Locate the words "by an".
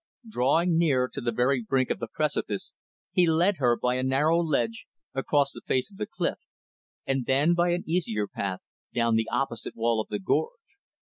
7.53-7.83